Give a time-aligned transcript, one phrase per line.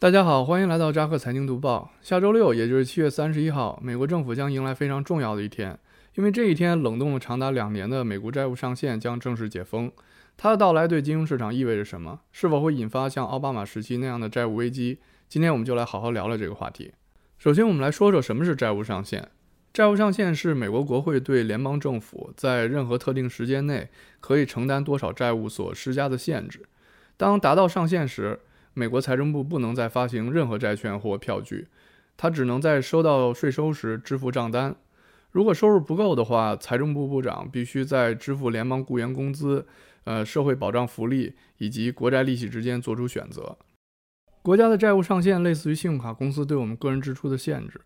[0.00, 1.92] 大家好，欢迎来到扎克财经读报。
[2.00, 5.78] 下周六，也就是七月三十一号，美国政府将迎来非常重要的一天，
[6.14, 9.92] 因为这一天冷冻了长达两年的美国债务上限将正式解封。
[10.38, 12.20] 它的到来对金融市场意味着什么？
[12.32, 15.00] 是否会引发像奥巴马时期那样的债务危机？
[15.28, 16.92] 今天我们就来好好聊聊这个话题。
[17.36, 19.28] 首先，我们来说说什么是债务上限。
[19.70, 23.90] 债务上限是美国国会对联邦政府在任何特定时间内
[24.20, 26.62] 可以承担多少债务所施加的限制。
[27.18, 28.40] 当达到上限时，
[28.74, 31.68] 美国财政部不能再发行任何债券或票据，
[32.16, 34.76] 它只能在收到税收时支付账单。
[35.32, 39.66] 如果收入不够的话，财政部部长必须在支付联邦雇员工资、
[40.04, 43.56] 呃社会保障福利以及国债利息之间做出选择。
[44.42, 47.80] 国家的债务上限类似于信用卡公司对我们个人支出的限制，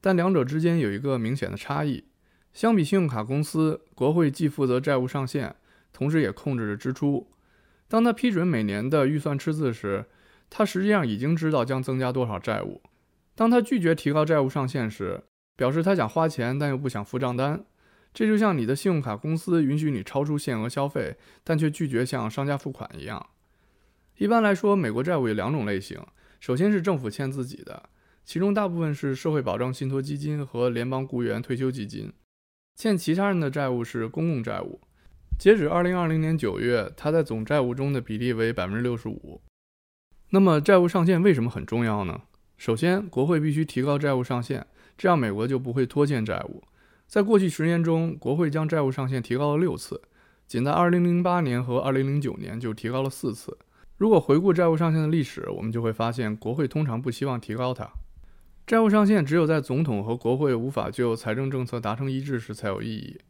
[0.00, 2.04] 但两者之间有一个明显的差异。
[2.52, 5.56] 相比信用卡公司，国会既负责债务上限，
[5.92, 7.26] 同时也控制着支出。
[7.88, 10.04] 当他批准每年的预算赤字时，
[10.50, 12.82] 他实际上已经知道将增加多少债务。
[13.34, 15.24] 当他拒绝提高债务上限时，
[15.56, 17.64] 表示他想花钱，但又不想付账单。
[18.12, 23.30] 这就像你的信用卡公司允许你超出限额消费，但却拒绝向商家付款一样。
[24.18, 26.00] 一般来说，美国债务有两种类型：
[26.38, 27.90] 首先是政府欠自己的，
[28.24, 32.10] 其中大部分是社会保障信托基金和联邦雇员退休基金；
[32.76, 34.80] 欠其他人的债务是公共债务。
[35.36, 39.40] 截止2020年9月，它在总债务中的比例为65%。
[40.34, 42.22] 那么债务上限为什么很重要呢？
[42.58, 44.66] 首先，国会必须提高债务上限，
[44.98, 46.60] 这样美国就不会拖欠债务。
[47.06, 50.02] 在过去十年中，国会将债务上限提高了六次，
[50.48, 53.56] 仅在2008年和2009年就提高了四次。
[53.96, 57.88] 如果回顾债务上限的历史，我们就会发现，国会通常不希望提高它。
[58.66, 63.20] 债务上限只有在总统和国会无法就财政政策达成一致时才有意义。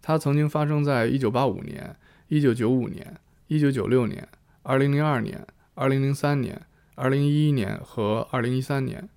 [0.00, 1.96] 它曾经发生在1985年、
[2.28, 3.16] 1995年、
[3.48, 4.28] 1996年、
[4.62, 5.44] 2002年。
[5.74, 6.62] 二零零三年、
[6.94, 9.08] 二零一一年和二零一三年，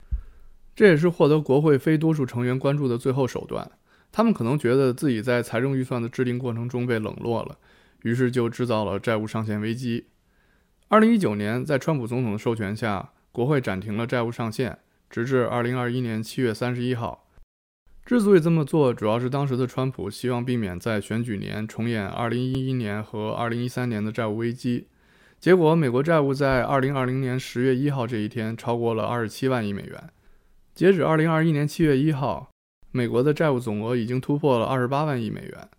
[0.76, 3.70] 这也是获得国会非多数成员关注的最后手段。
[4.12, 7.58] 他们可能觉得自己在财政预算的制定过程中被冷落了，
[8.04, 10.06] 于是就制造了债务上限危机。
[10.88, 14.80] 二零一九年，在川普总统的授权下，国会暂停了债务上限，
[15.10, 17.28] 直至二零二一年七月三十一号。
[18.06, 24.88] 之所以这么做，主要是当时的川普希望避免在选举年重演二零一一年和二零一三年的债务危机。
[25.40, 30.10] 结果，美国债务在二零二零年十月一号这一天超过了二十七万亿美元。
[30.74, 32.50] 截止二零二一年七月一号，
[32.92, 35.70] 美国的债务总额已经突破了二十八万亿美元，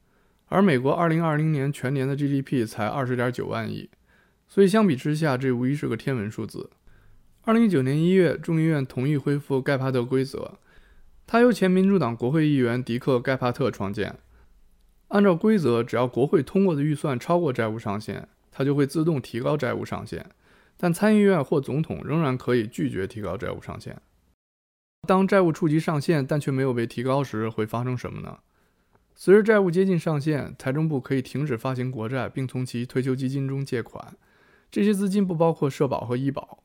[0.47, 3.91] 而美国二零二零年全年的 GDP 才二十点九万亿，
[4.47, 6.71] 所以相比之下，这无疑是个天文数字。
[7.43, 10.59] 二零一九年一月，众议院同意恢复盖帕特规则，
[11.27, 14.17] 它由前民主党国会议员迪克·盖帕特创建。
[15.09, 20.25] 按照规则，只要国会通过的预算超过债务上限，它就会自动提高债务上限，
[20.79, 24.01] 但参议院或总统仍然可以拒绝提高债务上限。
[25.07, 28.39] 当债务触及上限但却没有被提高时，会发生什么呢？
[29.15, 34.17] 随着债务接近上限，财政部可以停止发行国债，并从其退休基金中借款。
[34.71, 36.65] 这些资金不包括社保和医保。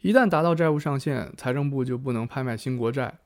[0.00, 3.18] 一旦达到债务上限，财政部就不能拍卖新国债，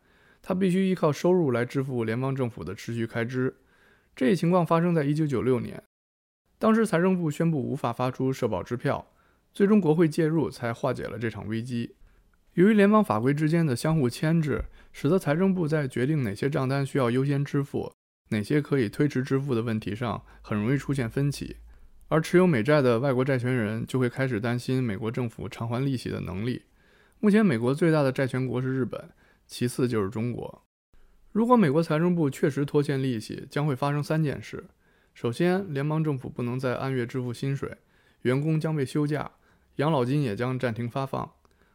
[0.43, 3.55] 它必须依靠收入来支付联邦政府的持续开支。
[4.17, 5.81] 这一情况发生在1996年。
[6.59, 9.07] 当时财政部宣布无法发出社保支票，
[9.53, 11.95] 最终国会介入才化解了这场危机。
[12.55, 17.93] 由于联邦法规之间的相互牵制，使得财政部在决定哪些账单需要优先支付，
[18.31, 21.57] 哪些可以推迟支付的问题上很容易出现分歧。
[22.09, 26.63] 而持有美债的外国债权人就会开始担心美国政府偿还利息的能力。
[27.19, 29.11] 目前，美国最大的债权国是日本，
[29.47, 30.63] 其次就是中国。
[31.33, 34.63] 如果美国财政部确实拖欠利息，将会发生三件事。
[35.15, 37.79] 首先，联邦政府不能再按月支付薪水，
[38.23, 39.31] 员工将被休假，
[39.77, 41.33] 养老金也将暂停发放。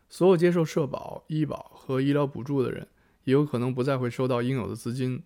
[0.10, 2.88] 所有接受社保、医保和医疗补助的人
[3.24, 5.24] 也有可能不再会收到应有的资金。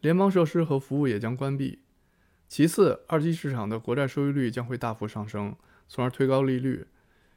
[0.00, 1.78] 联邦设施和服务也将关闭。
[2.48, 5.54] 其次，二级市场的国债收益率将会大幅上升，
[5.86, 6.88] 从而推高利率，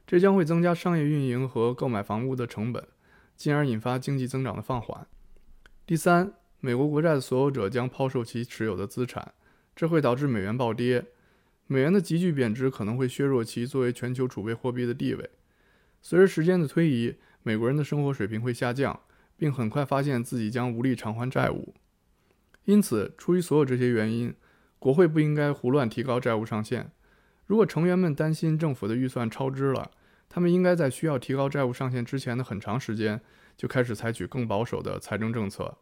[0.08, 2.88] 这将会增加商业运营和购买房屋的成本，
[3.36, 5.06] 进而引发经济增长的放缓。
[5.86, 9.34] 第三，美国国债的所有者将抛售其持有的资产。
[9.78, 11.06] 这会导致美元暴跌，
[11.68, 15.30] 美元的急剧贬值可能会削弱其作为全球储备货币的地位。
[16.02, 19.00] 随着时间的推移，美国人的生活水平会下降，
[19.38, 21.76] 并很快发现自己将无力偿还债务。
[22.66, 24.34] 因此，出于所有这些原因，
[24.80, 26.92] 国会不应该胡乱提高债务上限。
[27.46, 29.92] 如果成员们担心政府的预算超支了，
[30.28, 33.22] 他们应该在需要提高债务上限之前的很长时间
[33.56, 35.78] 就开始采取更保守的财政政策。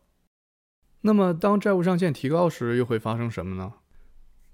[1.01, 3.75] 那么，当债务上限提高时，又会发生什么呢？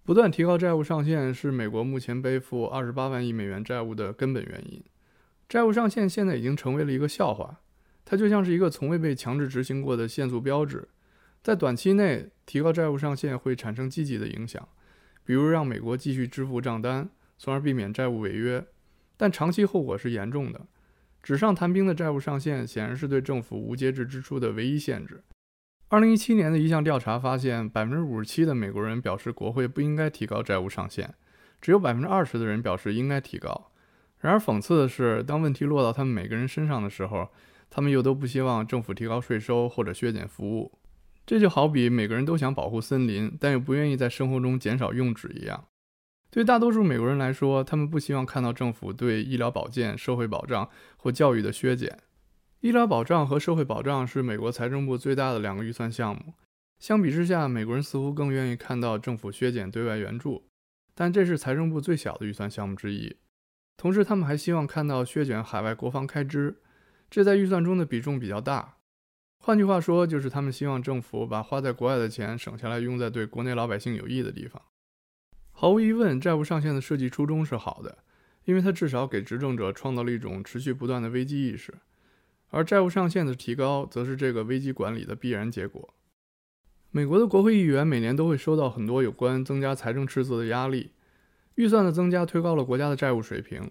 [0.04, 4.84] 不断提高债务上限是美国目前背负二十八万亿美元债务的根本原因。
[5.48, 7.62] 债务上限现在已经成为了一个笑话，
[8.04, 10.88] 它就像是一个从未被强制执行过的限速标志。
[11.44, 14.68] 在短期内提高债务上限会产生积极的影响，
[15.24, 18.66] 比如让美国继续支付账单，从而避免债务违约。
[19.18, 20.68] 但长期后果是严重的。
[21.22, 25.24] 纸上谈兵的债务上限显然是对政府无节制支出的唯一限制。
[25.92, 31.14] 二零一七年的一项调查发现，百分之五十七的美国人表示国会不应该提高债务上限，
[31.60, 33.72] 只有百分之二十的人表示应该提高。
[34.20, 37.28] 然而，讽刺的是，当问题落到他们每个人身上的时候，
[37.70, 40.72] 他们又都不希望政府提高税收或者削减服务。
[41.26, 45.66] 这就好比每个人都想保护森林，但又不愿意在生活中减少用纸一样。
[46.30, 52.00] 对大多数美国人来说，他们不希望看到政府对医疗保健、社会保障或教育的削减。
[52.62, 56.36] 医疗保障和社会保障是美国财政部最大的两个预算项目。
[56.78, 60.46] 相比之下，美国人似乎更愿意看到政府削减对外援助，
[60.94, 63.18] 但这是财政部最小的预算项目之一。
[63.78, 66.62] 同时，他们还希望看到削减海外国防开支，
[67.10, 68.76] 这在预算中的比重比较大。
[69.40, 74.62] 换句话说，就是他们希望政府把花在国外的钱省下来，用在对国内老百姓有益的地方。
[75.52, 78.04] 毫无疑问，债务上限的设计初衷是好的，
[78.44, 81.74] 因为它至少给执政者创造了一种持续不断的危机意识。
[82.52, 85.94] 而债务上限的提高，则是这个危机管理的必然结果。
[86.92, 90.92] 美国的国会议员每年都会收到很多有关增加财政赤字的压力。
[91.56, 93.70] 预算的增加推高了国家的债务水平。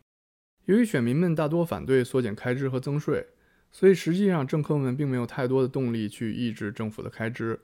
[0.67, 3.27] 由于选民们大多反对缩减开支和增税，
[3.73, 7.59] 所以实际上政客们并没有太多的动力去抑制政府的开支。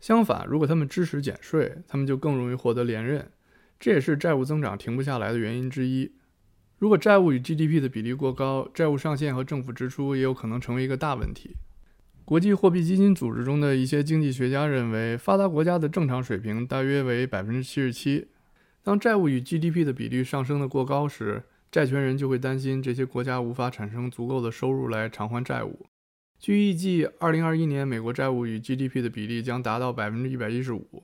[0.00, 3.30] 相反，如果他们支持减税，他们就更容易获得连任。
[3.78, 6.12] 这也是债务增长停不下来的原因之一。
[6.78, 11.56] 如果债务与 GDP 的比例过高，债务上限和政府支出也有可能成为一个大问题。
[12.26, 18.28] 国际货币基金组织中的一些经济学家认为，发达国家的正常水平大约为百分之七十七。
[18.82, 25.86] 当债务与 GDP 的比率上升的过高时，债权人就会担心这些国家无法产生足够的收入来偿还债务。
[26.38, 31.02] 据预计，2021年美国债务与 GDP 的比例将达到百分之一百一十五。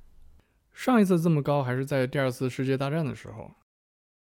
[0.75, 3.53] 上一次这么高还是在第二次世界大战的时候。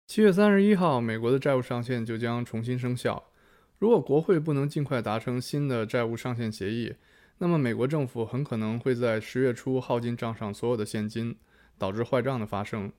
[0.07, 3.29] 七月三十一号，美国的债务上限就将重新生效。
[3.77, 6.93] 如果国会不能尽快达成新的债务上限协议，
[7.39, 11.35] 那么美国政府很可能会在十月初耗尽账上所有的现金，
[11.77, 12.89] 导致坏账的发生。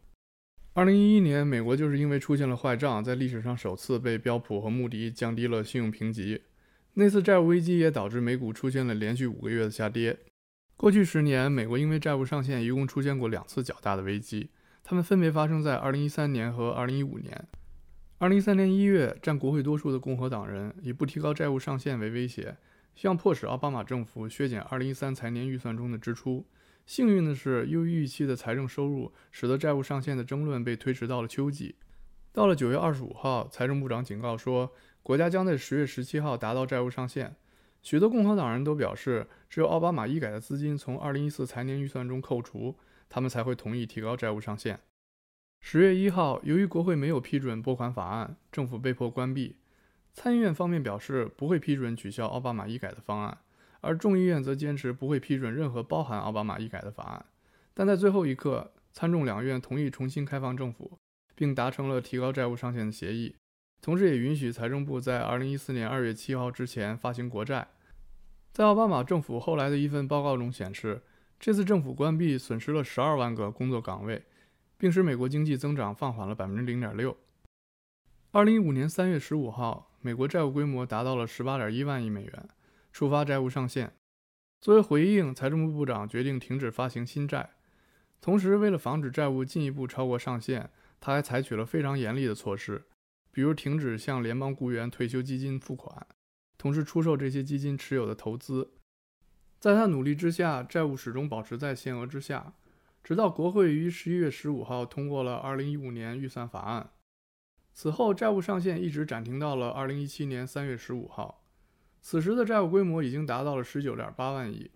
[0.75, 6.43] 二零一一年，美国就是因为出现了坏账，在历史上首次被标普和穆迪降低了信用评级。
[6.93, 10.19] 那次债务危机也导致美股出现了连续五个月的下跌。
[10.77, 14.51] 过去十年，美国因为债务上限一共出现过两次较大的危机，
[14.89, 17.47] 它们分别发生在二零一三年和二零一五年。
[18.17, 22.57] 二零一三年一月，占国会多数的共和党人以不提高债务上限为威胁，
[22.95, 26.47] 希望迫使奥巴马政府削减二零一三财年预算中的支出。
[26.87, 31.75] 幸运的是，优于预期的财政收入使得债务上限的争论被推迟到了秋季。
[32.33, 37.37] 到了九月二十五号，财政部长警告说，国家将在十月十七号达到债务上限。
[37.83, 42.75] 许多共和党人都表示，只有奥巴马医改的资金从二零一四财年预算中扣除，
[43.09, 44.81] 他们才会同意提高债务上限。
[45.61, 49.57] 十月一号，由于国会没有批准拨款法案，政府被迫关闭。
[50.13, 53.39] 参议院方面表示不会批准取消奥巴马医改的方案。
[53.81, 57.27] 而众议院则坚持不会批准任何包含奥巴马医改的法案，
[57.75, 60.99] 但在最后一刻，参众两院同意重新开放政府，
[61.37, 63.37] 并达成了提高债务上限的协议，
[63.81, 67.69] 同时也允许财政部在2014年2月7号之前发行国债。
[68.51, 71.03] 在奥巴马政府后来的一份报告中显示，
[71.39, 74.25] 这次政府关闭损失了12万个工作岗位，
[74.77, 77.17] 并使美国经济增长放缓了0.6%。
[78.33, 82.49] 2015年3月15号，美国债务规模达到了18.1万亿美元。
[82.91, 83.93] 触发债务上限。
[84.61, 87.51] 作为回应，财政部部长决定停止发行新债。
[88.21, 90.69] 同时，为了防止债务进一步超过上限，
[90.99, 92.87] 他还采取了非常严厉的措施，
[93.31, 96.05] 比如停止向联邦雇员退休基金付款，
[96.57, 98.73] 同时出售这些基金持有的投资。
[99.59, 102.53] 在他努力之下，债务始终保持在限额之下，
[103.03, 106.91] 直到国会于十一月十五号通过了二零一五年预算法案。
[107.75, 111.45] 此后，债务上限一直暂停到了二零一七年三月十五号。
[112.01, 114.71] 此时的债务规模已经达到了十九点八万亿，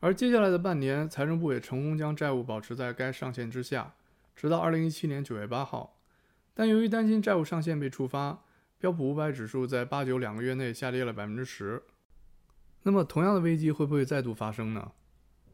[0.00, 3.94] 而接下来的半年，财政部也成功将债务保持在该上限之下，
[4.34, 5.98] 直到二零一七年九月八号。
[6.54, 8.42] 但由于担心债务上限被触发，
[8.78, 11.82] 标普五百指数在八九两个月内下跌了百分之十。
[12.84, 14.92] 那么，同样的危机会不会再度发生呢？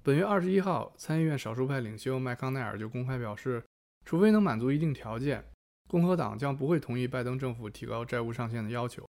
[0.02, 3.62] 本月二十一号，参议院少数派领袖麦康奈尔就公开表示，
[4.06, 5.44] 除非能满足一定条件，
[5.86, 9.06] 共和党将不会同意拜登政府提高债务上限的要求。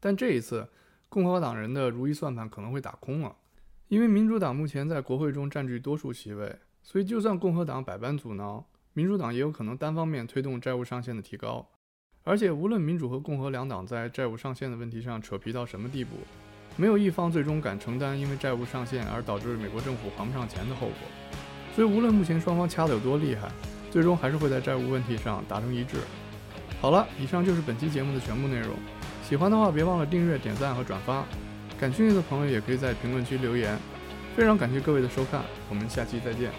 [0.00, 0.68] 但这一次，
[1.08, 3.34] 共和党人的如意算盘可能会打空了，
[3.88, 11.68] 因为民主党目前在国会中占据多数席位，所以就算共和党百般阻挠，民主党也有可能单方面推动债务上限的提高。
[12.22, 16.18] 而且，无论民主和共和两党在债务上限的问题上扯皮到什么地步，
[16.78, 20.96] 没有一方最终敢承担因为债务上限而导致美国政府还不上钱的后果。
[21.74, 23.48] 所以，无论目前双方掐得有多厉害，
[23.90, 25.96] 最终还是会在债务问题上达成一致。
[26.80, 28.70] 好了，以上就是本期节目的全部内容。
[29.28, 31.24] 喜欢的话，别忘了订阅、点赞和转发。
[31.78, 33.76] 感兴趣的朋友也可以在评论区留言。
[34.36, 36.50] 非常感谢各位的收看，我们下期再见。